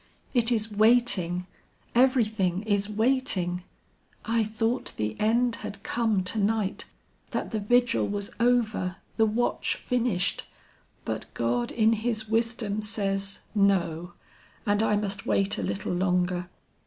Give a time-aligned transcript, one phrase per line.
[0.33, 1.45] It is waiting,
[1.93, 3.61] everything is waiting.
[4.25, 6.85] I thought the end had come to night,
[7.29, 10.45] that the vigil was over, the watch finished,
[11.05, 14.13] but God in his wisdom says, 'No,'
[14.65, 16.49] and I must wait a little longer.